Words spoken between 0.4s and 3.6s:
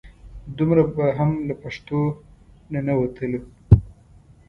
دومره به هم له پښتو نه نه وتلو.